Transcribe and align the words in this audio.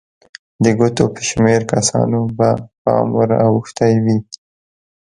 د 0.63 0.65
ګوتو 0.77 1.05
په 1.15 1.21
شمېر 1.29 1.61
کسانو 1.73 2.19
به 2.37 2.49
پام 2.83 3.07
ور 3.17 3.31
اوښتی 3.45 3.93
وي. 4.03 4.17